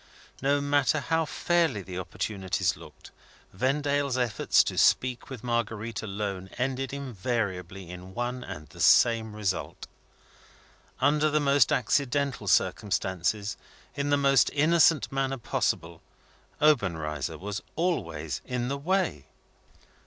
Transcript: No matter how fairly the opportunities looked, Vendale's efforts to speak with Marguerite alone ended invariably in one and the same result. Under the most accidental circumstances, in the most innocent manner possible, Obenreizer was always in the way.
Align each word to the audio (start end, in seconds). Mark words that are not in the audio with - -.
No 0.41 0.59
matter 0.61 0.99
how 0.99 1.25
fairly 1.25 1.83
the 1.83 1.99
opportunities 1.99 2.75
looked, 2.75 3.11
Vendale's 3.53 4.17
efforts 4.17 4.63
to 4.63 4.75
speak 4.75 5.29
with 5.29 5.43
Marguerite 5.43 6.01
alone 6.01 6.49
ended 6.57 6.91
invariably 6.91 7.87
in 7.87 8.15
one 8.15 8.43
and 8.43 8.67
the 8.69 8.79
same 8.79 9.35
result. 9.35 9.85
Under 11.01 11.29
the 11.29 11.39
most 11.39 11.71
accidental 11.71 12.47
circumstances, 12.47 13.57
in 13.93 14.09
the 14.09 14.17
most 14.17 14.49
innocent 14.53 15.11
manner 15.11 15.37
possible, 15.37 16.01
Obenreizer 16.59 17.37
was 17.37 17.61
always 17.75 18.41
in 18.43 18.69
the 18.69 18.79
way. 18.79 19.27